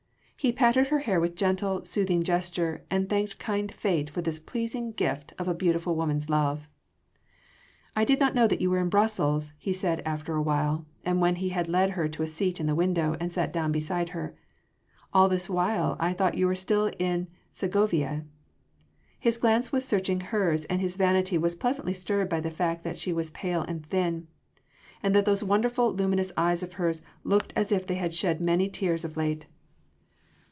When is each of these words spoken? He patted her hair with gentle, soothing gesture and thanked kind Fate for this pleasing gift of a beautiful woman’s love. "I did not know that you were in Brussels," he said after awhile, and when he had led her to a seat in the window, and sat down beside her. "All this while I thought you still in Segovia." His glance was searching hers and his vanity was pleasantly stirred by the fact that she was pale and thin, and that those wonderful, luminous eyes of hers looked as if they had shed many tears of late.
He 0.43 0.51
patted 0.51 0.87
her 0.87 0.97
hair 0.97 1.19
with 1.21 1.35
gentle, 1.35 1.85
soothing 1.85 2.23
gesture 2.23 2.83
and 2.89 3.07
thanked 3.07 3.37
kind 3.37 3.71
Fate 3.71 4.09
for 4.09 4.23
this 4.23 4.39
pleasing 4.39 4.91
gift 4.93 5.35
of 5.37 5.47
a 5.47 5.53
beautiful 5.53 5.95
woman’s 5.95 6.29
love. 6.31 6.67
"I 7.95 8.05
did 8.05 8.19
not 8.19 8.33
know 8.33 8.47
that 8.47 8.59
you 8.59 8.71
were 8.71 8.79
in 8.79 8.89
Brussels," 8.89 9.53
he 9.59 9.71
said 9.71 10.01
after 10.03 10.33
awhile, 10.33 10.83
and 11.05 11.21
when 11.21 11.35
he 11.35 11.49
had 11.49 11.67
led 11.67 11.91
her 11.91 12.07
to 12.07 12.23
a 12.23 12.27
seat 12.27 12.59
in 12.59 12.65
the 12.65 12.73
window, 12.73 13.15
and 13.19 13.31
sat 13.31 13.53
down 13.53 13.71
beside 13.71 14.09
her. 14.17 14.33
"All 15.13 15.29
this 15.29 15.47
while 15.47 15.95
I 15.99 16.11
thought 16.11 16.39
you 16.39 16.51
still 16.55 16.89
in 16.97 17.27
Segovia." 17.51 18.25
His 19.19 19.37
glance 19.37 19.71
was 19.71 19.85
searching 19.85 20.21
hers 20.21 20.65
and 20.65 20.81
his 20.81 20.95
vanity 20.97 21.37
was 21.37 21.55
pleasantly 21.55 21.93
stirred 21.93 22.29
by 22.29 22.39
the 22.39 22.49
fact 22.49 22.81
that 22.83 22.97
she 22.97 23.13
was 23.13 23.29
pale 23.29 23.61
and 23.67 23.85
thin, 23.85 24.27
and 25.03 25.13
that 25.13 25.25
those 25.25 25.43
wonderful, 25.43 25.93
luminous 25.93 26.31
eyes 26.35 26.63
of 26.63 26.73
hers 26.73 27.03
looked 27.23 27.53
as 27.55 27.71
if 27.71 27.85
they 27.85 27.93
had 28.01 28.15
shed 28.15 28.41
many 28.41 28.67
tears 28.69 29.05
of 29.05 29.15
late. 29.15 29.45